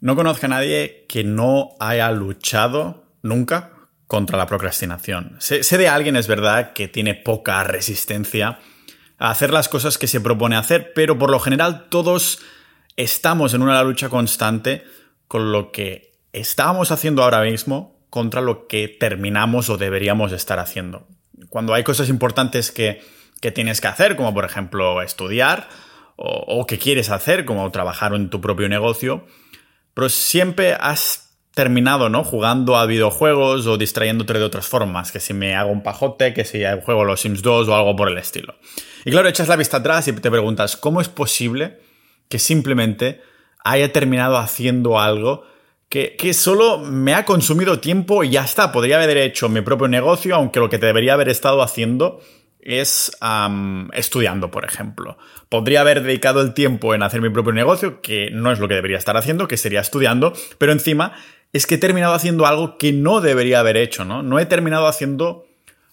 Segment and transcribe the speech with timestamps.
[0.00, 3.72] No conozco a nadie que no haya luchado nunca
[4.06, 5.36] contra la procrastinación.
[5.40, 8.58] Sé, de alguien, es verdad, que tiene poca resistencia
[9.18, 12.40] a hacer las cosas que se propone hacer, pero por lo general todos
[12.96, 14.84] estamos en una lucha constante
[15.28, 21.06] con lo que estábamos haciendo ahora mismo contra lo que terminamos o deberíamos estar haciendo.
[21.50, 23.02] Cuando hay cosas importantes que,
[23.54, 25.68] tienes que hacer, como por ejemplo estudiar,
[26.16, 29.26] o, o que quieres hacer, como trabajar en tu propio negocio,
[29.94, 32.24] pero siempre has terminado, ¿no?
[32.24, 36.44] Jugando a videojuegos o distrayéndote de otras formas, que si me hago un pajote, que
[36.44, 38.54] si juego los Sims 2 o algo por el estilo.
[39.04, 41.80] Y claro, echas la vista atrás y te preguntas, ¿cómo es posible
[42.28, 43.20] que simplemente
[43.64, 45.44] haya terminado haciendo algo
[45.88, 48.70] que, que, solo me ha consumido tiempo y ya está?
[48.70, 52.20] Podría haber hecho mi propio negocio, aunque lo que debería haber estado haciendo
[52.62, 53.12] es
[53.92, 55.18] estudiando, por ejemplo.
[55.48, 58.74] Podría haber dedicado el tiempo en hacer mi propio negocio, que no es lo que
[58.74, 61.14] debería estar haciendo, que sería estudiando, pero encima
[61.52, 64.22] es que he terminado haciendo algo que no debería haber hecho, ¿no?
[64.22, 65.46] No he terminado haciendo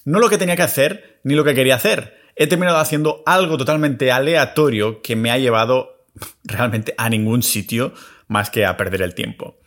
[0.05, 2.17] no lo que tenía que hacer, ni lo que quería hacer.
[2.35, 6.05] He terminado haciendo algo totalmente aleatorio que me ha llevado
[6.43, 7.93] realmente a ningún sitio
[8.27, 9.59] más que a perder el tiempo.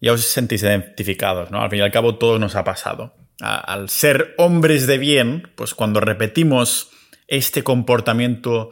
[0.00, 1.60] Ya os sentís identificados, ¿no?
[1.60, 5.74] Al fin y al cabo todo nos ha pasado al ser hombres de bien, pues
[5.74, 6.90] cuando repetimos
[7.28, 8.70] este comportamiento,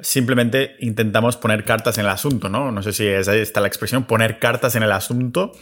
[0.00, 2.72] simplemente intentamos poner cartas en el asunto, ¿no?
[2.72, 5.52] No sé si es, está la expresión, poner cartas en el asunto.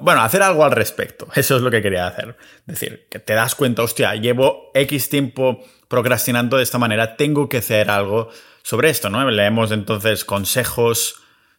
[0.00, 1.28] Bueno, hacer algo al respecto.
[1.34, 2.36] Eso es lo que quería hacer.
[2.60, 7.48] Es decir, que te das cuenta, hostia, llevo X tiempo procrastinando de esta manera, tengo
[7.48, 8.30] que hacer algo
[8.62, 9.28] sobre esto, ¿no?
[9.30, 11.16] Leemos entonces consejos,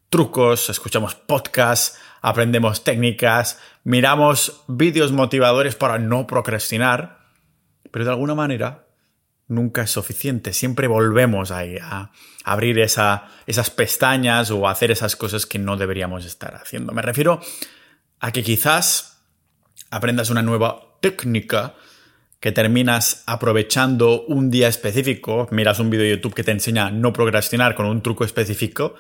[0.09, 7.19] trucos, escuchamos podcasts, aprendemos técnicas, miramos vídeos motivadores para no procrastinar,
[7.89, 8.87] pero de alguna manera
[9.47, 10.53] nunca es suficiente.
[10.53, 12.11] Siempre volvemos ahí a
[12.43, 16.93] abrir esas pestañas o a hacer esas cosas que no deberíamos estar haciendo.
[16.93, 17.41] Me refiero
[18.19, 19.23] a que quizás
[19.89, 21.75] aprendas una nueva técnica
[22.39, 26.91] que terminas aprovechando un día específico, miras un vídeo de YouTube que te enseña a
[26.91, 28.95] no procrastinar con un truco específico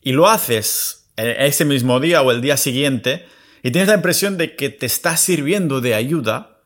[0.00, 3.26] y lo haces ese mismo día o el día siguiente
[3.62, 6.60] y tienes la impresión de que te está sirviendo de ayuda,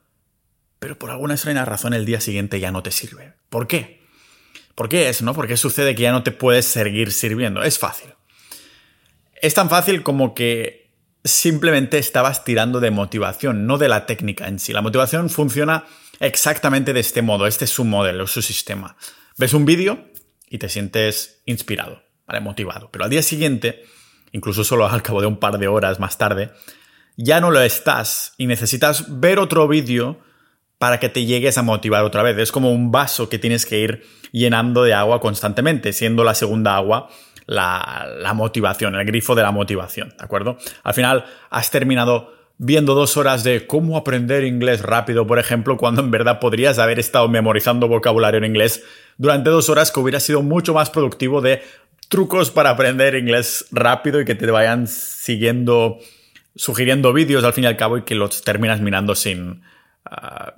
[0.78, 3.34] pero por alguna extraña razón el día siguiente ya no te sirve.
[3.48, 4.00] ¿Por qué?
[4.74, 5.34] ¿Por qué es, no?
[5.34, 7.62] ¿Por qué sucede que ya no te puedes seguir sirviendo?
[7.62, 8.10] Es fácil.
[9.40, 10.90] Es tan fácil como que
[11.24, 14.72] simplemente estabas tirando de motivación, no de la técnica en sí.
[14.72, 15.84] La motivación funciona
[16.18, 18.96] exactamente de este modo, este es su modelo, su sistema.
[19.36, 20.08] Ves un vídeo
[20.48, 22.40] y te sientes inspirado, ¿vale?
[22.40, 22.90] Motivado.
[22.90, 23.84] Pero al día siguiente
[24.32, 26.50] incluso solo al cabo de un par de horas más tarde,
[27.16, 30.18] ya no lo estás y necesitas ver otro vídeo
[30.78, 32.38] para que te llegues a motivar otra vez.
[32.38, 34.02] Es como un vaso que tienes que ir
[34.32, 37.10] llenando de agua constantemente, siendo la segunda agua
[37.46, 40.56] la, la motivación, el grifo de la motivación, ¿de acuerdo?
[40.82, 42.32] Al final has terminado
[42.62, 46.98] viendo dos horas de cómo aprender inglés rápido, por ejemplo, cuando en verdad podrías haber
[46.98, 48.84] estado memorizando vocabulario en inglés
[49.16, 51.62] durante dos horas que hubiera sido mucho más productivo de
[52.10, 55.98] trucos para aprender inglés rápido y que te vayan siguiendo,
[56.56, 59.62] sugiriendo vídeos al fin y al cabo y que los terminas mirando sin...
[60.04, 60.54] Ah,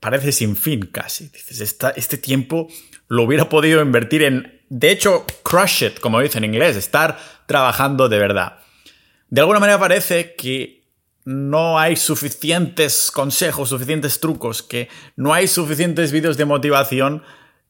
[0.00, 1.28] parece sin fin casi.
[1.28, 2.68] Dices, este tiempo
[3.06, 7.16] lo hubiera podido invertir en, de hecho, crush it, como dicen en inglés, estar
[7.46, 8.58] trabajando de verdad.
[9.30, 10.82] De alguna manera parece que
[11.24, 17.22] no hay suficientes consejos, suficientes trucos, que no hay suficientes vídeos de motivación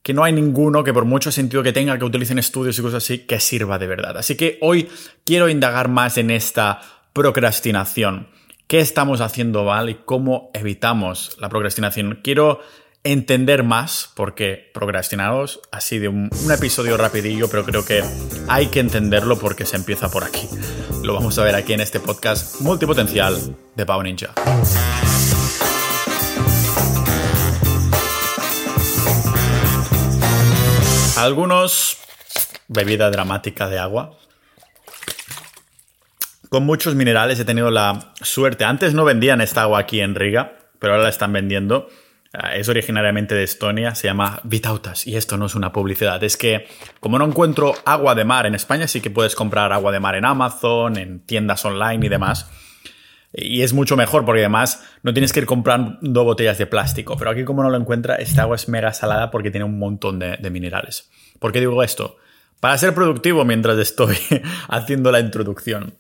[0.03, 3.04] que no hay ninguno que por mucho sentido que tenga que utilicen estudios y cosas
[3.04, 4.16] así, que sirva de verdad.
[4.16, 4.88] Así que hoy
[5.25, 6.81] quiero indagar más en esta
[7.12, 8.28] procrastinación.
[8.66, 12.20] ¿Qué estamos haciendo mal y cómo evitamos la procrastinación?
[12.22, 12.60] Quiero
[13.03, 18.03] entender más, porque procrastinaros así de un, un, episodio rapidillo, pero creo que
[18.48, 20.48] hay que entenderlo porque se empieza por aquí.
[21.03, 24.34] Lo vamos a ver aquí en este podcast multipotencial de Pau Ninja.
[31.18, 31.98] Algunos,
[32.68, 34.16] bebida dramática de agua.
[36.48, 38.64] Con muchos minerales he tenido la suerte.
[38.64, 41.88] Antes no vendían esta agua aquí en Riga, pero ahora la están vendiendo.
[42.32, 46.22] Ah, es originariamente de Estonia, se llama Vitautas y esto no es una publicidad.
[46.22, 46.69] Es que
[47.00, 50.14] como no encuentro agua de mar en España, sí que puedes comprar agua de mar
[50.14, 52.48] en Amazon, en tiendas online y demás.
[53.32, 57.16] Y es mucho mejor porque además no tienes que ir comprando botellas de plástico.
[57.16, 60.19] Pero aquí como no lo encuentra, esta agua es mega salada porque tiene un montón
[60.19, 61.10] de, minerales.
[61.38, 62.16] ¿Por qué digo esto?
[62.60, 64.16] Para ser productivo mientras estoy
[64.69, 65.94] haciendo la introducción.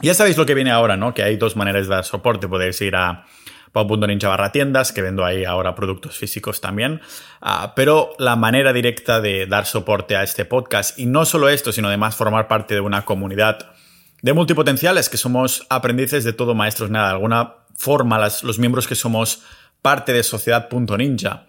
[0.00, 1.12] Ya sabéis lo que viene ahora, ¿no?
[1.12, 2.48] Que hay dos maneras de dar soporte.
[2.48, 3.26] Podéis ir a
[3.72, 7.02] pau.ninja barra tiendas, que vendo ahí ahora productos físicos también.
[7.40, 11.72] Ah, pero la manera directa de dar soporte a este podcast, y no solo esto,
[11.72, 13.74] sino además formar parte de una comunidad
[14.22, 17.08] de multipotenciales, que somos aprendices de todo maestros nada.
[17.08, 19.42] De alguna forma, los miembros que somos
[19.82, 21.46] parte de Sociedad.ninja,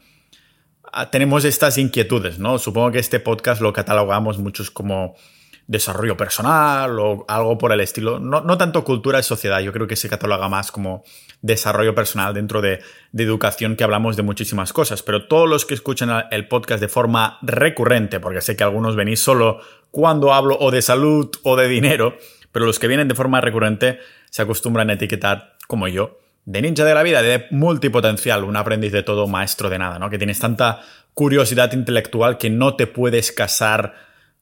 [0.92, 2.58] ah, tenemos estas inquietudes, ¿no?
[2.58, 5.16] Supongo que este podcast lo catalogamos muchos como
[5.68, 8.20] desarrollo personal o algo por el estilo.
[8.20, 11.04] No, no tanto cultura y sociedad, yo creo que se cataloga más como
[11.42, 12.82] desarrollo personal dentro de,
[13.12, 15.02] de, educación que hablamos de muchísimas cosas.
[15.02, 19.22] Pero todos los que escuchan el podcast de forma recurrente, porque sé que algunos venís
[19.22, 22.18] solo cuando hablo o de salud o de dinero,
[22.52, 24.00] pero los que vienen de forma recurrente
[24.30, 28.92] se acostumbran a etiquetar como yo de ninja de la vida, de multipotencial, un aprendiz
[28.92, 30.10] de todo, maestro de nada, ¿no?
[30.10, 30.82] Que tienes tanta
[31.14, 33.94] curiosidad intelectual que no te puedes casar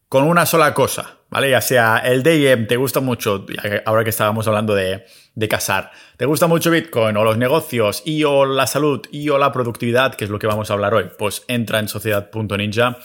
[0.08, 1.52] con una sola cosa, ¿vale?
[1.52, 3.46] Ya sea el DM, te gusta mucho,
[3.86, 8.24] ahora que estábamos hablando de, de casar, te gusta mucho Bitcoin o los negocios y
[8.24, 11.12] o la salud y o la productividad, que es lo que vamos a hablar hoy,
[11.18, 12.98] pues entra en sociedad.ninja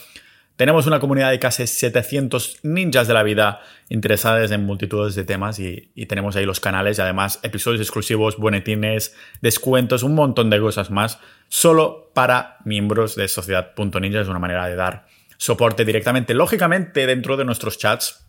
[0.57, 5.59] tenemos una comunidad de casi 700 ninjas de la vida interesadas en multitudes de temas
[5.59, 10.91] y, tenemos ahí los canales y además episodios exclusivos, boletines, descuentos, un montón de cosas
[10.91, 11.19] más,
[11.49, 14.21] solo para miembros de Sociedad.ninja.
[14.21, 15.07] Es una manera de dar
[15.39, 18.25] soporte directamente, lógicamente, dentro de nuestros chats.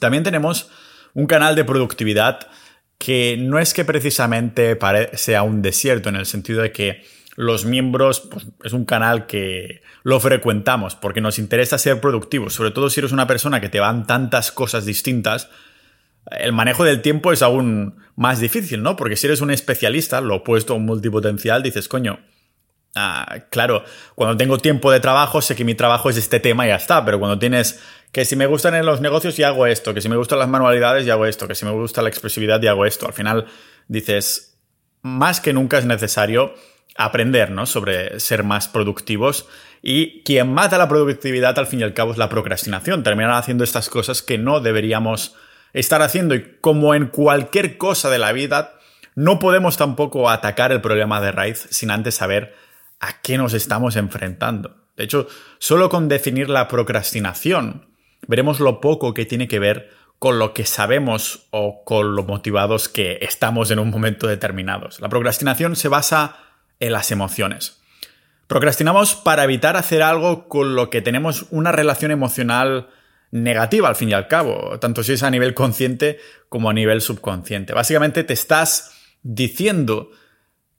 [0.00, 0.70] También tenemos
[1.14, 2.48] un canal de productividad
[2.98, 4.76] que no es que precisamente
[5.14, 7.04] sea un desierto en el sentido de que
[7.36, 12.70] los miembros, pues, es un canal que lo frecuentamos porque nos interesa ser productivos, sobre
[12.70, 15.48] todo si eres una persona que te van tantas cosas distintas.
[16.30, 18.96] El manejo del tiempo es aún más difícil, ¿no?
[18.96, 22.20] Porque si eres un especialista, lo opuesto a un multipotencial, dices, coño,
[22.94, 23.84] ah, claro,
[24.14, 27.04] cuando tengo tiempo de trabajo sé que mi trabajo es este tema y ya está,
[27.04, 27.80] pero cuando tienes
[28.12, 31.06] que si me gustan los negocios y hago esto, que si me gustan las manualidades
[31.06, 33.46] y hago esto, que si me gusta la expresividad y hago esto, al final
[33.86, 34.58] dices,
[35.02, 36.54] más que nunca es necesario
[36.96, 37.66] aprender ¿no?
[37.66, 39.48] sobre ser más productivos.
[39.82, 43.02] Y quien mata la productividad al fin y al cabo es la procrastinación.
[43.02, 45.34] Terminar haciendo estas cosas que no deberíamos
[45.72, 46.34] estar haciendo.
[46.34, 48.74] Y como en cualquier cosa de la vida,
[49.14, 52.54] no podemos tampoco atacar el problema de raíz sin antes saber
[53.00, 54.76] a qué nos estamos enfrentando.
[54.96, 55.28] De hecho,
[55.58, 57.86] solo con definir la procrastinación,
[58.26, 62.90] veremos lo poco que tiene que ver con lo que sabemos o con lo motivados
[62.90, 64.90] que estamos en un momento determinado.
[64.98, 66.36] La procrastinación se basa
[66.80, 67.80] en las emociones.
[68.46, 72.88] Procrastinamos para evitar hacer algo con lo que tenemos una relación emocional
[73.30, 76.18] negativa al fin y al cabo, tanto si es a nivel consciente
[76.48, 77.74] como a nivel subconsciente.
[77.74, 78.92] Básicamente te estás
[79.22, 80.10] diciendo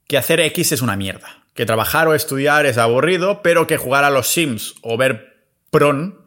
[0.08, 4.04] que hacer X es una mierda, que trabajar o estudiar es aburrido, pero que jugar
[4.04, 5.32] a los Sims o ver
[5.70, 6.21] Pron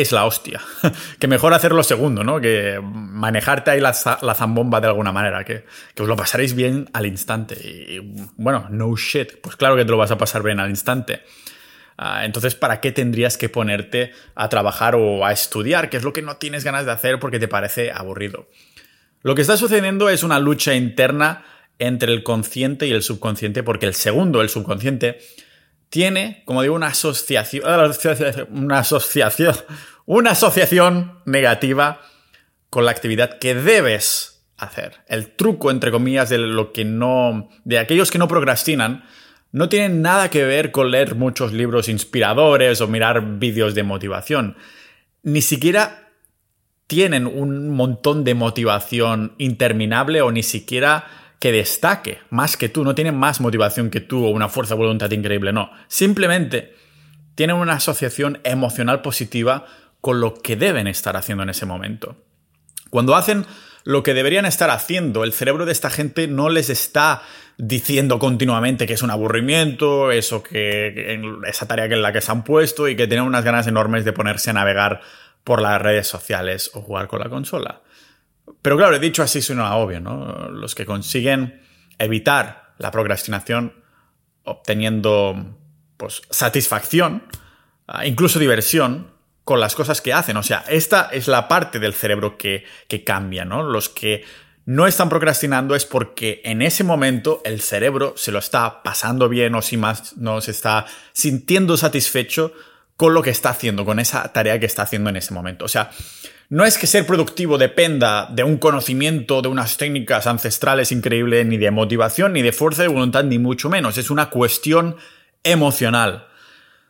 [0.00, 0.60] es la hostia.
[1.18, 2.40] que mejor hacer lo segundo, ¿no?
[2.40, 5.64] Que manejarte ahí la, zambomba de alguna manera, que,
[5.98, 7.54] os lo pasaréis bien al instante.
[7.54, 7.98] Y
[8.36, 11.22] bueno, no shit, pues claro que te lo vas a pasar bien al instante.
[11.96, 15.90] Ah, entonces, ¿para qué tendrías que ponerte a trabajar o a estudiar?
[15.90, 18.48] Que es lo que no tienes ganas de hacer porque te parece aburrido.
[19.22, 21.44] Lo que está sucediendo es una lucha interna
[21.80, 25.18] entre el consciente y el subconsciente, porque el segundo, el subconsciente,
[25.90, 27.64] tiene, como digo, una asociación,
[28.50, 29.54] una asociación,
[30.06, 32.00] una asociación negativa
[32.70, 34.96] con la actividad que debes hacer.
[35.06, 39.04] El truco, entre comillas, de lo que no, de aquellos que no procrastinan,
[39.52, 44.56] no tiene nada que ver con leer muchos libros inspiradores o mirar vídeos de motivación.
[45.22, 46.10] Ni siquiera
[46.86, 51.06] tienen un montón de motivación interminable o ni siquiera
[51.38, 54.80] que destaque más que tú, no tienen más motivación que tú o una fuerza de
[54.80, 55.70] voluntad increíble, no.
[55.86, 56.74] Simplemente
[57.34, 59.66] tienen una asociación emocional positiva
[60.00, 62.16] con lo que deben estar haciendo en ese momento.
[62.90, 63.46] Cuando hacen
[63.84, 67.22] lo que deberían estar haciendo, el cerebro de esta gente no les está
[67.56, 72.30] diciendo continuamente que es un aburrimiento, eso que esa tarea que en la que se
[72.30, 75.00] han puesto y que tienen unas ganas enormes de ponerse a navegar
[75.44, 77.82] por las redes sociales o jugar con la consola.
[78.62, 80.48] Pero claro, he dicho así suena obvio, ¿no?
[80.50, 81.62] Los que consiguen
[81.98, 83.72] evitar la procrastinación
[84.44, 85.58] obteniendo
[85.96, 87.24] pues, satisfacción,
[87.86, 89.12] ah, incluso diversión,
[89.44, 90.36] con las cosas que hacen.
[90.36, 93.62] O sea, esta es la parte del cerebro que, que cambia, ¿no?
[93.62, 94.24] Los que
[94.66, 99.54] no están procrastinando es porque en ese momento el cerebro se lo está pasando bien
[99.54, 102.52] o si más no se está sintiendo satisfecho
[102.94, 105.64] con lo que está haciendo, con esa tarea que está haciendo en ese momento.
[105.64, 105.90] O sea,
[106.50, 111.58] no es que ser productivo dependa de un conocimiento, de unas técnicas ancestrales increíbles, ni
[111.58, 113.98] de motivación, ni de fuerza de voluntad, ni mucho menos.
[113.98, 114.96] Es una cuestión
[115.42, 116.28] emocional.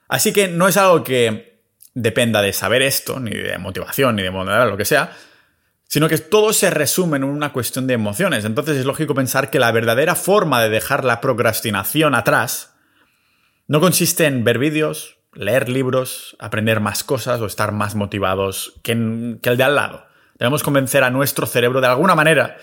[0.08, 1.60] Así que no es algo que
[1.92, 5.16] dependa de saber esto, ni de motivación, ni de lo que sea,
[5.88, 8.44] sino que todo se resume en una cuestión de emociones.
[8.44, 12.74] Entonces es lógico pensar que la verdadera forma de dejar la procrastinación atrás
[13.66, 18.92] no consiste en ver vídeos, leer libros, aprender más cosas o estar más motivados que,
[18.92, 20.04] el de al lado.
[20.36, 22.58] Debemos convencer a nuestro cerebro de alguna manera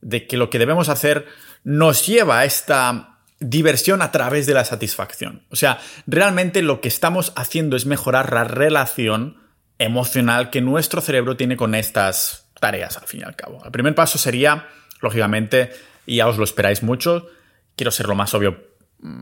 [0.00, 1.26] de que lo que debemos hacer
[1.64, 5.42] nos lleva a esta diversión a través de la satisfacción.
[5.50, 9.42] O sea, realmente lo que estamos haciendo es mejorar la relación
[9.78, 13.60] emocional que nuestro cerebro tiene con estas tareas, al fin y al cabo.
[13.64, 14.68] El primer paso sería,
[15.00, 15.72] lógicamente,
[16.06, 17.26] y ya os lo esperáis mucho,
[17.74, 18.72] quiero ser lo más obvio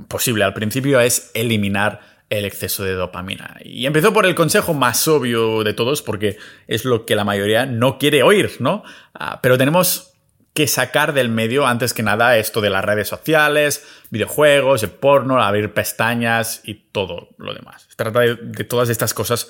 [0.08, 3.58] posible al principio, es eliminar el exceso de dopamina.
[3.62, 7.66] Y empezó por el consejo más obvio de todos, porque es lo que la mayoría
[7.66, 8.82] no quiere oír, ¿no?
[9.12, 10.14] Ah, pero tenemos
[10.54, 15.42] que sacar del medio, antes que nada, esto de las redes sociales, videojuegos, el porno,
[15.42, 17.86] abrir pestañas y todo lo demás.
[17.88, 19.48] Se trata de, de todas estas cosas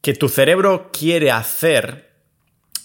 [0.00, 2.14] que tu cerebro quiere hacer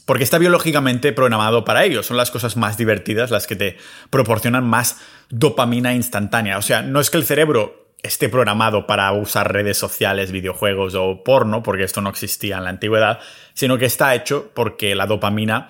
[0.05, 2.03] porque está biológicamente programado para ello.
[2.03, 3.77] Son las cosas más divertidas las que te
[4.09, 4.97] proporcionan más
[5.29, 6.57] dopamina instantánea.
[6.57, 11.23] O sea, no es que el cerebro esté programado para usar redes sociales, videojuegos o
[11.23, 13.19] porno, porque esto no existía en la antigüedad,
[13.53, 15.69] sino que está hecho porque la dopamina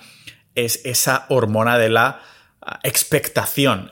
[0.55, 2.21] es esa hormona de la
[2.62, 3.91] ah, expectación.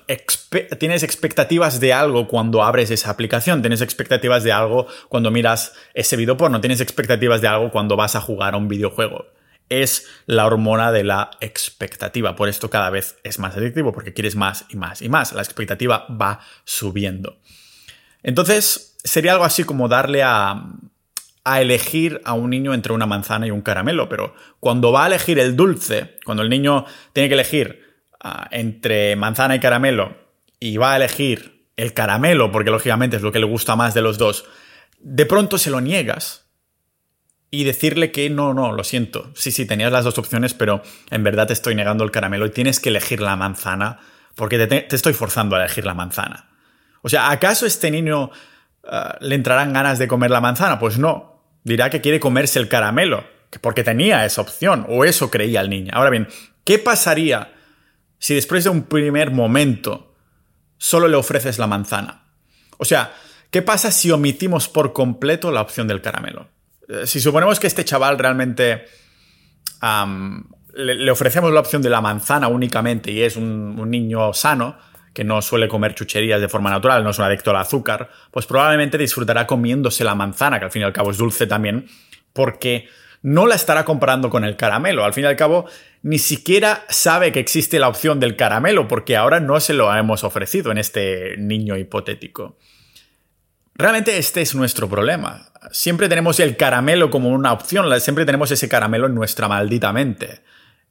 [0.79, 6.15] tienes expectativas de algo cuando abres esa aplicación, tienes expectativas de algo cuando miras ese
[6.15, 9.25] video porno, tienes expectativas de algo cuando vas a jugar a un videojuego.
[9.69, 12.37] Es la hormona de la expectativa.
[12.37, 15.33] Por esto cada vez es más adictivo, porque quieres más y más y más.
[15.33, 17.37] La expectativa va subiendo.
[18.23, 20.63] Entonces, sería algo así como darle a,
[21.59, 25.39] elegir a un niño entre una manzana y un caramelo, pero cuando va a elegir
[25.39, 27.85] el dulce, cuando el niño tiene que elegir
[28.19, 30.17] ah, entre manzana y caramelo
[30.59, 34.01] y va a elegir el caramelo, porque lógicamente es lo que le gusta más de
[34.01, 34.43] los dos,
[34.99, 36.47] de pronto se lo niegas
[37.49, 40.81] y decirle que no, no, lo siento, sí, sí, tenías las dos opciones, pero
[41.11, 43.99] en verdad te estoy negando el caramelo y tienes que elegir la manzana
[44.35, 46.49] porque te, estoy forzando a elegir la manzana.
[47.01, 48.31] O sea, ¿acaso este niño
[48.83, 50.79] ah, le entrarán ganas de comer la manzana?
[50.79, 53.25] Pues no, dirá que quiere comerse el caramelo,
[53.61, 55.91] porque tenía esa opción, o eso creía el niño.
[55.93, 56.27] Ahora bien,
[56.63, 57.53] ¿qué pasaría
[58.19, 60.15] si después de un primer momento
[60.77, 62.25] solo le ofreces la manzana?
[62.77, 63.13] O sea,
[63.51, 66.49] ¿qué pasa si omitimos por completo la opción del caramelo?
[66.87, 68.85] Eh, si suponemos que este chaval realmente
[70.73, 74.77] le, ofrecemos la opción de la manzana únicamente y es un niño sano,
[75.17, 78.45] que no suele comer chucherías de forma natural, no es un adicto al azúcar, pues
[78.45, 81.87] probablemente disfrutará comiéndose la manzana, que al fin y al cabo es dulce también,
[82.33, 82.87] porque
[83.23, 85.03] no la estará comparando con el caramelo.
[85.03, 85.65] Al fin y al cabo,
[86.03, 90.23] ni siquiera sabe que existe la opción del caramelo, porque ahora no se lo hemos
[90.23, 92.59] ofrecido en este niño hipotético.
[93.73, 95.49] Realmente este es nuestro problema.
[95.71, 100.43] Siempre tenemos el caramelo como una opción, siempre tenemos ese caramelo en nuestra maldita mente.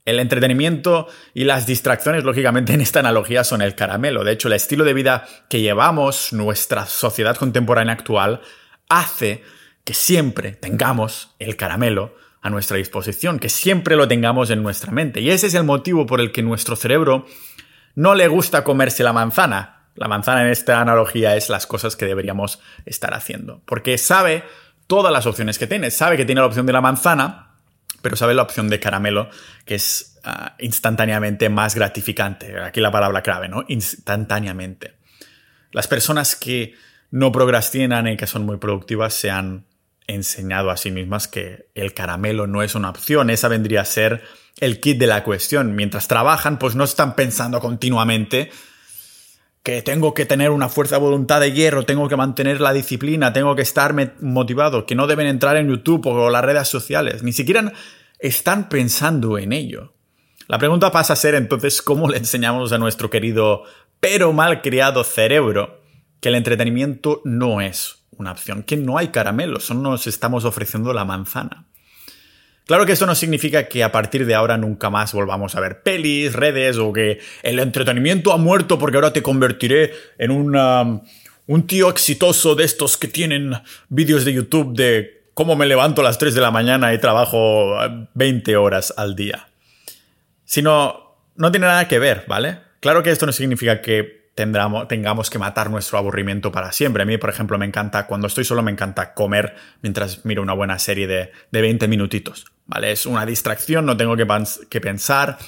[0.07, 4.23] El entretenimiento y las distracciones, lógicamente, en esta analogía son el caramelo.
[4.23, 8.41] De hecho, el estilo de vida que llevamos, nuestra sociedad contemporánea actual,
[8.89, 9.43] hace
[9.85, 15.21] que siempre tengamos el caramelo a nuestra disposición, que siempre lo tengamos en nuestra mente.
[15.21, 17.27] Y ese es el motivo por el que nuestro cerebro
[17.97, 19.89] no le gusta comerse la manzana.
[19.97, 23.63] La manzana en esta analogía es las cosas que deberíamos estar haciendo.
[23.65, 24.45] Porque sabe
[24.87, 25.91] todas las opciones que tiene.
[25.91, 27.46] Sabe que tiene la opción de la manzana,
[28.07, 29.31] pero sabe la opción de caramelo,
[29.65, 32.57] que es ah, instantáneamente más gratificante.
[32.61, 33.65] Aquí la palabra clave, ¿no?
[33.67, 34.95] Instantáneamente.
[35.73, 36.77] Las personas que
[37.11, 39.67] no procrastinan y que son muy productivas se han
[40.07, 44.23] enseñado a sí mismas que el caramelo no es una opción, esa vendría a ser
[44.61, 45.75] el kit de la cuestión.
[45.75, 48.53] Mientras trabajan, pues no están pensando continuamente
[49.67, 53.33] que tengo que tener una fuerza de voluntad de hierro, tengo que mantener la disciplina,
[53.33, 57.25] tengo que estar motivado, que no deben entrar en YouTube o las redes sociales.
[57.25, 57.73] Ni siquiera
[58.21, 59.93] están pensando en ello.
[60.47, 63.65] La pregunta pasa a ser entonces cómo le enseñamos a nuestro querido
[63.99, 65.81] pero mal criado cerebro
[66.21, 70.93] que el entretenimiento no es una opción, que no hay caramelos, solo nos estamos ofreciendo
[70.93, 71.67] la manzana.
[72.67, 75.83] Claro que esto no significa que a partir de ahora nunca más volvamos a ver
[75.83, 81.89] pelis, redes o que el entretenimiento ha muerto porque ahora te convertiré en un tío
[81.89, 83.53] exitoso de estos que tienen
[83.89, 87.77] vídeos de YouTube de cómo me levanto a las 3 de la mañana y trabajo
[88.15, 89.47] 20 horas al día.
[90.45, 92.59] Sino, no tiene nada que ver, ¿vale?
[92.81, 97.05] Claro que esto no significa que tengamos que matar nuestro aburrimiento para siempre.
[97.05, 100.53] A mí, por ejemplo, me encanta, cuando estoy solo, me encanta comer mientras miro una
[100.53, 102.47] buena serie de, de 20 minutitos.
[102.67, 102.93] ¿Vale?
[102.93, 105.39] Es una distracción, no tengo que, pensar.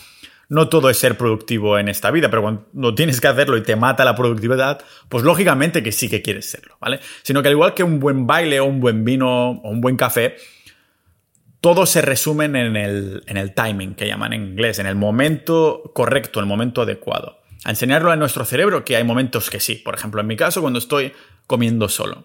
[0.48, 3.76] No todo es ser productivo en esta vida, pero cuando tienes que hacerlo y te
[3.76, 7.00] mata la productividad, pues lógicamente que sí que quieres serlo, ¿vale?
[7.22, 9.96] Sino que al igual que un buen baile o un buen vino o un buen
[9.96, 10.36] café,
[11.60, 15.90] todo se resume en el, en el timing, que llaman en inglés, en el momento
[15.94, 17.40] correcto, el momento adecuado.
[17.64, 19.74] A enseñarlo a nuestro cerebro que hay momentos que sí.
[19.74, 21.12] Por ejemplo, en mi caso, cuando estoy
[21.46, 22.24] comiendo solo.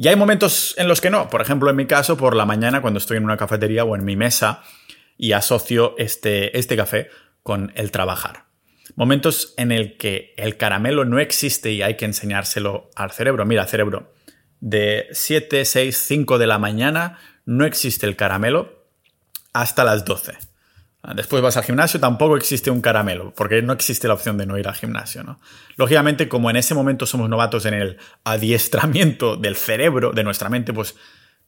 [0.00, 1.28] Y hay momentos en los que no.
[1.28, 4.04] Por ejemplo, en mi caso, por la mañana, cuando estoy en una cafetería o en
[4.04, 4.62] mi mesa
[5.16, 7.08] y asocio este, este café
[7.42, 8.44] con el trabajar.
[8.94, 13.44] Momentos en el que el caramelo no existe y hay que enseñárselo al cerebro.
[13.44, 14.12] Mira, cerebro,
[14.60, 18.86] de 7, 6, 5 de la mañana no existe el caramelo
[19.52, 20.47] hasta las 12.
[21.14, 24.58] Después vas al gimnasio, tampoco existe un caramelo, porque no existe la opción de no
[24.58, 25.40] ir al gimnasio, ¿no?
[25.76, 30.72] Lógicamente, como en ese momento somos novatos en el adiestramiento del cerebro, de nuestra mente,
[30.72, 30.96] pues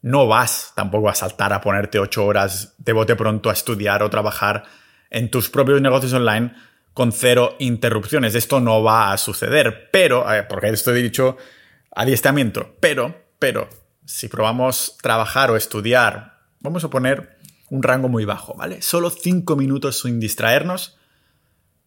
[0.03, 4.11] no vas tampoco a saltar a ponerte ocho horas de bote pronto a estudiar o
[4.11, 4.65] trabajar
[5.11, 6.55] en tus propios negocios online
[6.95, 8.37] con cero interrupciones.
[8.37, 11.37] Esto no va a suceder, pero, porque esto he dicho
[11.95, 13.69] adiestramiento, pero, pero,
[14.05, 17.40] si probamos trabajar o estudiar, vamos a poner
[17.71, 18.83] un rango muy bajo, ¿vale?
[18.83, 20.99] Solo cinco minutos sin distraernos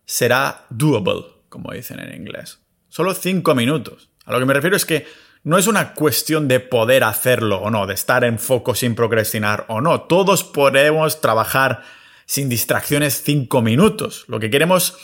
[0.06, 2.60] será doable, como dicen en inglés.
[2.90, 4.10] Solo cinco minutos.
[4.25, 5.06] A lo que me refiero es que
[5.44, 9.66] no es una cuestión de poder hacerlo o no, de estar en foco sin procrastinar
[9.68, 10.02] o no.
[10.04, 11.84] Todos podemos trabajar
[12.25, 14.24] sin distracciones cinco minutos.
[14.28, 14.98] Lo que queremos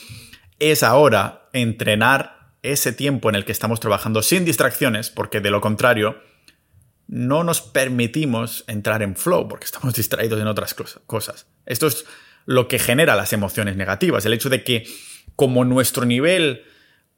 [0.59, 5.59] es ahora entrenar ese tiempo en el que estamos trabajando sin distracciones, porque de lo
[5.59, 6.21] contrario,
[7.09, 10.75] no nos permitimos entrar en flow porque estamos distraídos en otras
[11.05, 11.47] cosas.
[11.65, 12.05] Esto es
[12.45, 14.87] lo que genera las emociones negativas, el hecho de que
[15.35, 16.63] como nuestro nivel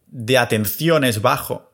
[0.07, 1.73] de atención es bajo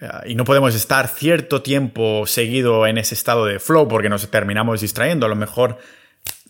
[0.00, 4.28] eh, y no podemos estar cierto tiempo seguido en ese estado de flow porque nos
[4.30, 5.78] terminamos distrayendo, a lo mejor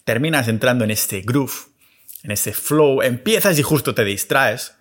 [0.04, 1.52] terminas entrando en este groove,
[2.22, 4.74] en ese flow, empiezas y justo te distraes,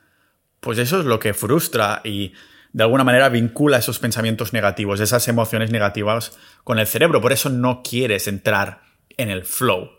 [0.60, 2.34] pues eso es lo que frustra y
[2.74, 7.22] de alguna manera vincula esos pensamientos negativos, esas emociones negativas con el cerebro.
[7.22, 8.82] Por eso no quieres entrar
[9.16, 9.92] en el flow.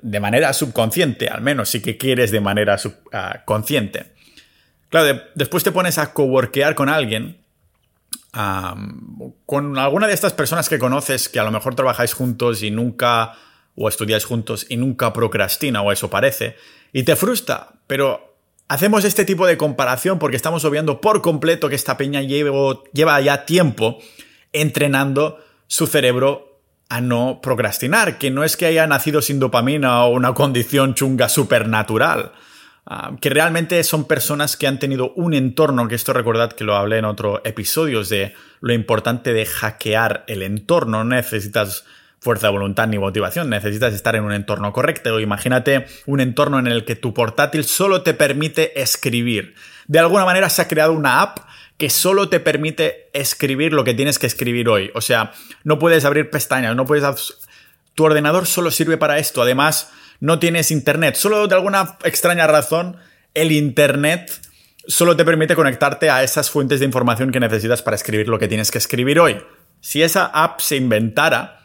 [0.00, 4.12] De manera subconsciente, al menos sí que quieres de manera subconsciente.
[4.88, 7.40] claro, después te pones a coworkear con alguien,
[9.46, 13.34] con alguna de estas personas que conoces que a lo mejor trabajáis juntos y nunca,
[13.74, 16.56] o estudiáis juntos y nunca procrastina, o eso parece,
[16.92, 18.31] y te frustra, pero
[18.68, 23.44] Hacemos este tipo de comparación porque estamos obviando por completo que esta peña lleva ya
[23.44, 23.98] tiempo
[24.52, 26.60] entrenando su cerebro
[26.92, 31.30] a no procrastinar, que no es que haya nacido sin dopamina o una condición chunga
[31.30, 32.32] supernatural,
[32.84, 36.76] ah, que realmente son personas que han tenido un entorno, que esto recordad que lo
[36.76, 41.86] hablé en otro episodio, de lo importante de hackear el entorno, no necesitas
[42.22, 45.18] fuerza de voluntad ni motivación, necesitas estar en un entorno correcto.
[45.18, 49.56] Imagínate un entorno en el que tu portátil solo te permite escribir.
[49.88, 51.38] De alguna manera se ha creado una app
[51.78, 54.92] que solo te permite escribir lo que tienes que escribir hoy.
[54.94, 55.32] O sea,
[55.64, 57.34] no puedes abrir pestañas, no puedes...
[57.96, 59.42] Tu ordenador solo sirve para esto.
[59.42, 61.16] Además, no tienes internet.
[61.16, 62.98] Solo de alguna extraña razón,
[63.34, 64.30] el internet
[64.86, 68.46] solo te permite conectarte a esas fuentes de información que necesitas para escribir lo que
[68.46, 69.42] tienes que escribir hoy.
[69.80, 71.61] Si esa app se inventara,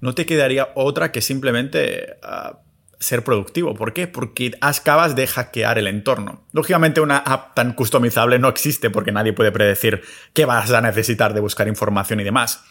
[0.00, 2.60] no te quedaría otra que simplemente ah,
[3.00, 3.74] ser productivo.
[3.74, 4.06] ¿Por qué?
[4.06, 6.44] Porque acabas de hackear el entorno.
[6.52, 10.02] Lógicamente una app tan customizable no existe porque nadie puede predecir
[10.34, 12.62] qué vas a necesitar de buscar información y demás.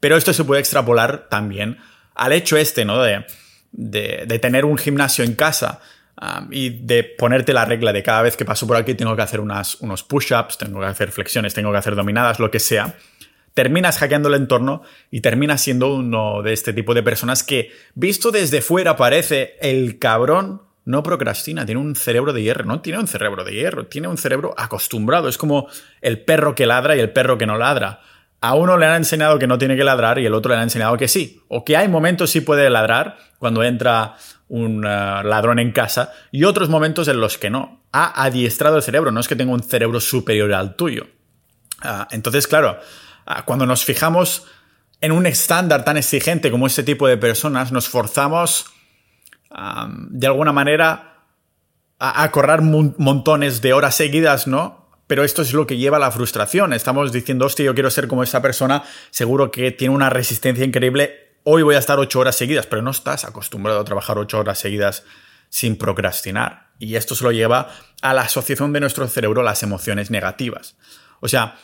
[0.00, 1.78] Pero esto se puede extrapolar también
[2.14, 3.00] al hecho este, ¿no?
[3.00, 3.24] De,
[3.72, 5.80] de, tener un gimnasio en casa
[6.16, 9.22] ah, y de ponerte la regla de cada vez que paso por aquí tengo que
[9.22, 12.96] hacer unas, unos push-ups, tengo que hacer flexiones, tengo que hacer dominadas, lo que sea
[13.60, 18.30] terminas hackeando el entorno y terminas siendo uno de este tipo de personas que, visto
[18.30, 23.06] desde fuera, parece el cabrón no procrastina, tiene un cerebro de hierro, no tiene un
[23.06, 25.68] cerebro de hierro, tiene un cerebro acostumbrado, es como
[26.00, 28.00] el perro que ladra y el perro que no ladra.
[28.40, 30.62] A uno le han enseñado que no tiene que ladrar y el otro le han
[30.62, 34.16] enseñado que sí, o que hay momentos sí puede ladrar cuando entra
[34.48, 37.82] un eh, ladrón en casa y otros momentos en los que no.
[37.92, 41.08] Ha adiestrado el cerebro, no es que tenga un cerebro superior al tuyo.
[41.82, 42.78] Ah, entonces, claro,
[43.44, 44.46] cuando nos fijamos
[45.00, 48.66] en un estándar tan exigente como este tipo de personas, nos forzamos
[50.10, 51.24] de alguna manera
[51.98, 54.88] a, a correr montones de horas seguidas, ¿no?
[55.06, 56.72] Pero esto es lo que lleva a la frustración.
[56.72, 61.30] Estamos diciendo, hostia, yo quiero ser como esa persona, seguro que tiene una resistencia increíble,
[61.42, 64.58] hoy voy a estar ocho horas seguidas, pero no estás acostumbrado a trabajar ocho horas
[64.58, 65.02] seguidas
[65.48, 66.70] sin procrastinar.
[66.78, 67.70] Y esto se lo lleva
[68.02, 70.76] a la asociación de nuestro cerebro a las emociones negativas.
[71.20, 71.56] O sea,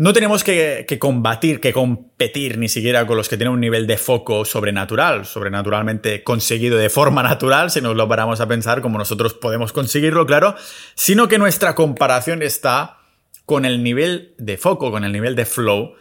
[0.00, 3.98] no tenemos que, combatir, que competir ni siquiera con los que tienen un nivel de
[3.98, 9.34] foco sobrenatural, sobrenaturalmente conseguido de forma natural, si nos lo paramos a pensar como nosotros
[9.34, 10.56] podemos conseguirlo, claro,
[10.94, 12.96] sino que nuestra comparación está
[13.44, 15.92] con el nivel de foco, con el nivel de flow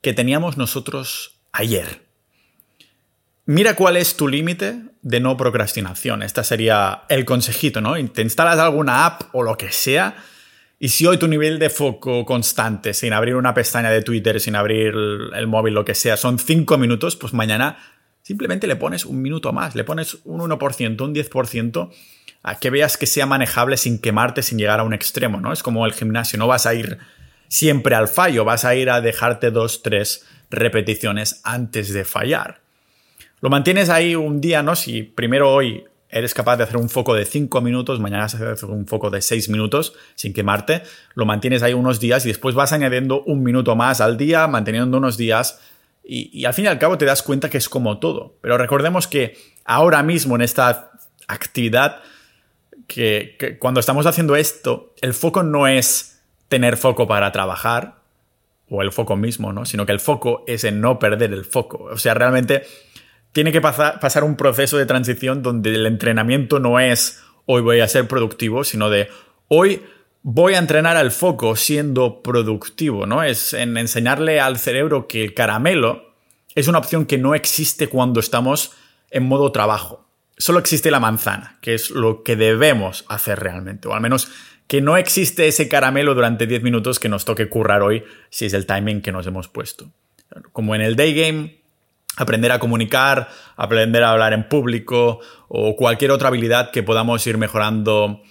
[0.00, 2.06] que teníamos nosotros ayer.
[3.46, 6.22] Mira cuál es tu límite de no procrastinación.
[6.22, 7.94] Este sería el consejito, ¿no?
[8.10, 10.14] Te instalas alguna app o lo que sea
[10.82, 14.56] y si hoy tu nivel de foco constante, sin abrir una pestaña de Twitter, sin
[14.56, 14.94] abrir
[15.34, 17.76] el móvil, lo que sea, son cinco minutos, pues mañana
[18.22, 21.90] simplemente le pones un minuto más, le pones un 1%, un 10%,
[22.42, 25.52] a que veas que sea manejable sin quemarte, sin llegar a un extremo, ¿no?
[25.52, 26.96] Es como el gimnasio, no vas a ir
[27.48, 32.62] siempre al fallo, vas a ir a dejarte dos, tres repeticiones antes de fallar.
[33.42, 34.74] Lo mantienes ahí un día, ¿no?
[34.74, 38.52] Si primero hoy eres capaz de hacer un foco de 5 minutos, mañana vas a
[38.52, 40.82] hacer un foco de 6 minutos sin quemarte,
[41.14, 44.98] lo mantienes ahí unos días y después vas añadiendo un minuto más al día, manteniendo
[44.98, 45.60] unos días
[46.02, 48.34] y, al fin y al cabo te das cuenta que es como todo.
[48.40, 50.90] Pero recordemos que ahora mismo en esta
[51.28, 52.00] actividad,
[52.88, 58.00] que cuando estamos haciendo esto, el foco no es tener foco para trabajar,
[58.70, 59.66] o el foco mismo, ¿no?
[59.66, 61.88] Sino que el foco es en no perder el foco.
[61.90, 62.62] O sea, realmente
[63.32, 67.88] tiene que pasar, un proceso de transición donde el entrenamiento no es hoy voy a
[67.88, 69.08] ser productivo, sino de
[69.48, 69.82] hoy
[70.22, 73.22] voy a entrenar al foco siendo productivo, ¿no?
[73.22, 76.14] Es en enseñarle al cerebro que el caramelo
[76.54, 78.72] es una opción que no existe cuando estamos
[79.10, 80.06] en modo trabajo.
[80.36, 84.30] Solo existe la manzana, que es lo que debemos hacer realmente, o al menos
[84.66, 88.54] que no existe ese caramelo durante 10 minutos que nos toque currar hoy si es
[88.54, 89.90] el timing que nos hemos puesto.
[90.52, 91.59] Como en el day game,
[92.16, 97.38] aprender a comunicar, aprender a hablar en público o cualquier otra habilidad que podamos ir
[97.38, 98.22] mejorando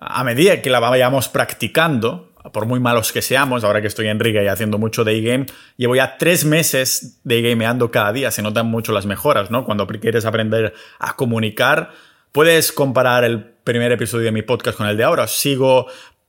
[0.00, 4.20] a medida que la vayamos practicando, por muy malos que seamos, ahora que estoy en
[4.20, 8.42] Riga y haciendo mucho day game, llevo ya tres meses de gameando cada día, se
[8.42, 9.64] notan mucho las mejoras, ¿no?
[9.64, 11.92] Cuando quieres aprender a comunicar,
[12.32, 15.26] puedes comparar el primer episodio de mi podcast con el de ahora.
[15.26, 15.86] Sigo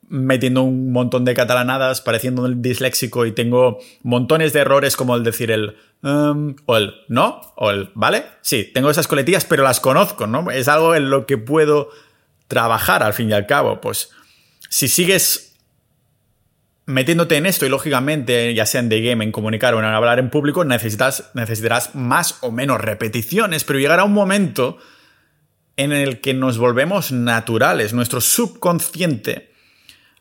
[0.08, 5.52] metiendo un montón de catalanadas, pareciendo disléxico y tengo montones de errores como el decir
[5.52, 8.26] el um, o el no o el vale.
[8.42, 10.50] Sí, tengo esas coletillas, pero las conozco, ¿no?
[10.52, 11.90] Es algo en lo que puedo
[12.48, 13.82] trabajar al fin y al cabo.
[13.82, 14.12] Pues
[14.70, 15.58] si sigues
[16.86, 20.20] metiéndote en esto y lógicamente, ya sea en The Game, en comunicar o en hablar
[20.20, 24.78] en público, necesitas, necesitarás más o menos repeticiones, pero llegará un momento
[25.78, 29.55] en el que nos volvemos naturales, nuestro subconsciente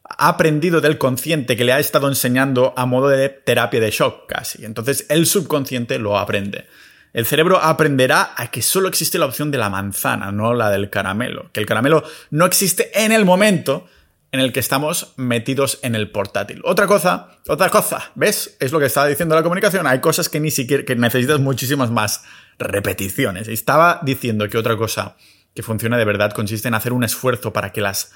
[0.04, 4.26] ha aprendido del consciente que le ha estado enseñando a modo de terapia de shock
[4.28, 4.64] casi.
[4.64, 6.66] Entonces el subconsciente lo aprende.
[7.12, 10.90] El cerebro aprenderá a que solo existe la opción de la manzana, no la del
[10.90, 11.50] caramelo.
[11.52, 13.86] Que el caramelo no existe en el momento
[14.32, 16.60] en el que estamos metidos en el portátil.
[16.64, 18.56] Otra cosa, otra cosa, ¿ves?
[18.58, 19.86] Es lo que estaba diciendo la comunicación.
[19.86, 22.24] Hay cosas que ni siquiera, que necesitas muchísimas más
[22.58, 23.46] repeticiones.
[23.46, 25.14] Estaba diciendo que otra cosa
[25.54, 28.10] que funciona de verdad consiste en hacer un esfuerzo para que las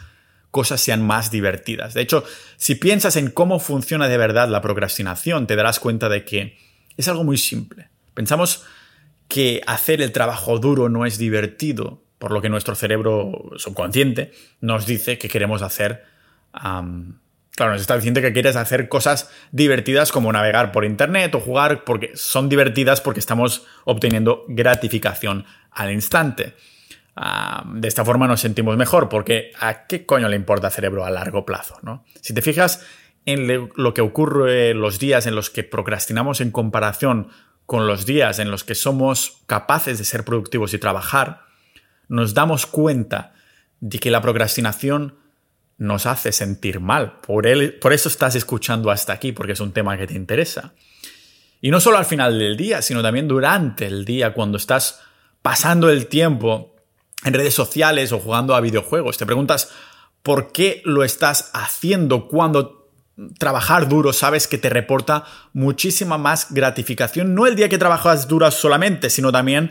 [0.51, 1.95] cosas sean más divertidas.
[1.95, 2.25] De hecho,
[2.57, 6.57] si piensas en cómo funciona de verdad la procrastinación, te darás cuenta de que
[6.97, 7.89] es algo muy simple.
[8.15, 8.65] Pensamos
[9.29, 14.87] que hacer el trabajo duro no es divertido, por lo que nuestro cerebro subconsciente nos
[14.87, 16.05] dice que queremos hacer...
[16.51, 21.85] claro, nos está diciendo que quieres hacer cosas divertidas como navegar por Internet o jugar
[21.85, 26.55] porque son divertidas porque estamos obteniendo gratificación al instante.
[27.21, 31.11] Ah, de esta forma nos sentimos mejor, porque ¿a qué coño le importa cerebro a
[31.11, 31.75] largo plazo?
[31.83, 32.05] ¿no?
[32.21, 32.87] Si te fijas
[33.27, 37.31] en lo que ocurre los días en los que procrastinamos en comparación
[37.67, 41.41] con los días en los que somos capaces de ser productivos y trabajar,
[42.07, 43.35] nos damos cuenta
[43.81, 45.17] de que la procrastinación
[45.77, 47.19] nos hace sentir mal.
[47.21, 47.49] Por,
[47.81, 50.73] por eso estás escuchando hasta aquí, porque es un tema que te interesa.
[51.61, 55.01] Y no solo al final del día, sino también durante el día, cuando estás
[55.43, 56.77] pasando el tiempo
[57.25, 59.19] en redes sociales o jugando a videojuegos.
[59.19, 59.71] Te preguntas
[60.23, 62.79] por qué lo estás haciendo cuando
[63.39, 67.35] trabajar duro sabes que te reporta muchísima más gratificación.
[67.35, 69.71] No el día que trabajas duro solamente, sino también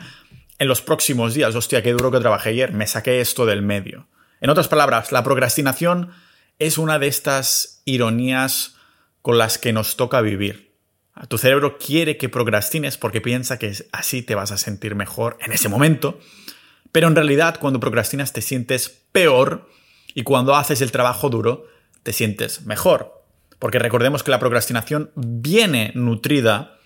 [0.60, 1.56] en los próximos días.
[1.56, 4.08] Hostia, qué duro que trabajé ayer, me saqué esto del medio.
[4.42, 6.12] En otras palabras, la procrastinación
[6.60, 8.76] es una de estas ironías
[9.22, 10.68] con las que nos toca vivir.
[11.28, 15.52] Tu cerebro quiere que procrastines porque piensa que así te vas a sentir mejor en
[15.52, 16.20] ese momento,
[16.92, 19.70] pero en realidad cuando procrastinas te sientes peor
[20.14, 21.66] y cuando haces el trabajo duro
[22.04, 23.24] te sientes mejor.
[23.60, 26.78] Porque recordemos que la procrastinación viene nutrida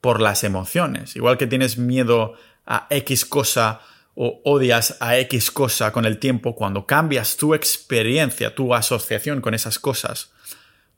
[0.00, 1.16] por las emociones.
[1.16, 2.34] Igual que tienes miedo
[2.66, 3.80] a X cosa
[4.14, 9.54] o odias a X cosa con el tiempo, cuando cambias tu experiencia, tu asociación con
[9.54, 10.32] esas cosas,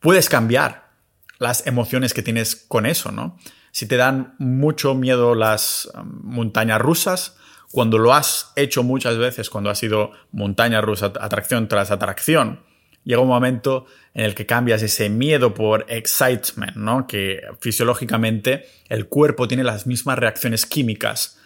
[0.01, 0.91] puedes cambiar
[1.39, 3.39] las emociones que tienes con eso, ¿no?
[3.71, 7.37] Si te dan mucho miedo las um, montañas rusas,
[7.75, 12.61] cuando lo has hecho muchas veces, cuando has sido montaña rusa, atracción tras atracción,
[13.03, 17.09] llega un momento en el que cambias ese miedo por excitement, ¿no?
[17.09, 21.41] Que fisiológicamente el cuerpo tiene las mismas reacciones químicas.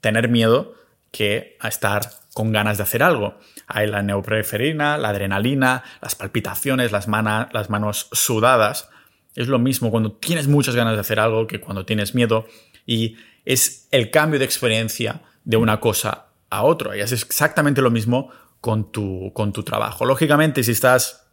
[0.00, 0.74] Tener miedo
[1.10, 3.36] que a estar con ganas de hacer algo.
[3.66, 8.88] Hay la neopreferina, la adrenalina, las palpitaciones, las, las manos sudadas.
[9.34, 12.46] Es lo mismo cuando tienes muchas ganas de hacer algo que cuando tienes miedo.
[12.86, 16.96] Y es el cambio de experiencia de una cosa a otra.
[16.96, 18.30] Y es exactamente lo mismo
[18.60, 20.04] con tu, con tu trabajo.
[20.04, 21.28] Lógicamente, si estás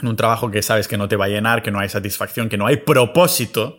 [0.00, 2.48] en un trabajo que sabes que no te va a llenar, que no hay satisfacción,
[2.48, 3.78] que no hay propósito,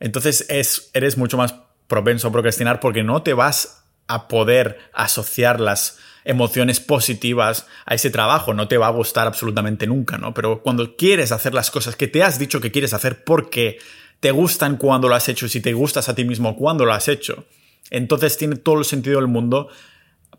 [0.00, 1.54] entonces es, eres mucho más
[1.86, 8.10] propenso a procrastinar porque no te vas a poder asociar las emociones positivas a ese
[8.10, 10.32] trabajo, no te va a gustar absolutamente nunca, ¿no?
[10.32, 13.78] Pero cuando quieres hacer las cosas que te has dicho que quieres hacer porque
[14.20, 17.08] te gustan cuando lo has hecho, si te gustas a ti mismo cuando lo has
[17.08, 17.44] hecho,
[17.90, 19.68] entonces tiene todo el sentido del mundo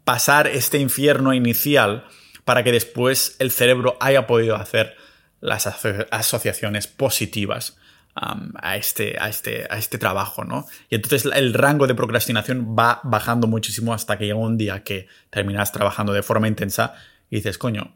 [0.03, 2.05] pasar este infierno inicial
[2.45, 4.95] para que después el cerebro haya podido hacer
[5.41, 5.67] las
[6.11, 7.77] asociaciones positivas
[8.15, 10.65] a, este, a, este, a este trabajo, ¿no?
[10.89, 15.07] Y entonces el rango de procrastinación va bajando muchísimo hasta que llega un día que
[15.29, 16.95] terminas trabajando de forma intensa
[17.29, 17.95] y dices, coño,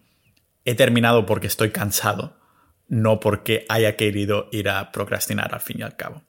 [0.63, 2.37] he terminado porque estoy cansado,
[2.87, 6.23] no porque haya querido ir a procrastinar al fin y al cabo.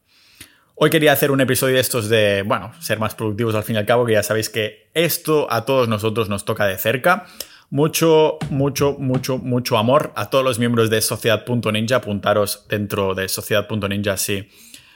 [0.75, 3.79] Hoy quería hacer un episodio de estos de, bueno, ser más productivos al fin y
[3.79, 7.27] al cabo, que ya sabéis que esto a todos nosotros nos toca de cerca.
[7.69, 11.97] Mucho, mucho, mucho, mucho amor a todos los miembros de Sociedad.ninja.
[11.97, 14.49] Apuntaros dentro de Sociedad.ninja si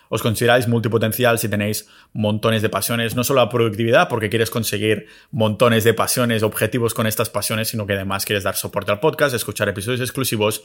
[0.09, 5.07] os consideráis multipotencial, si tenéis montones de pasiones, no solo la productividad, porque quieres conseguir
[5.31, 9.35] montones de pasiones, objetivos con estas pasiones, sino que además quieres dar soporte al podcast,
[9.35, 10.65] escuchar episodios exclusivos,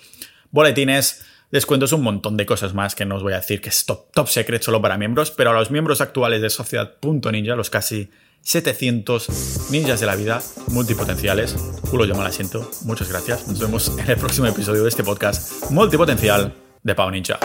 [0.51, 3.85] boletines, descuentos, un montón de cosas más que no os voy a decir que es
[3.85, 8.09] top, top secret solo para miembros, pero a los miembros actuales de Sociedad.ninja, los casi
[8.41, 11.55] 700 ninjas de la vida multipotenciales,
[11.89, 15.03] culo yo me la siento, muchas gracias, nos vemos en el próximo episodio de este
[15.03, 17.39] podcast multipotencial de Pau Ninja.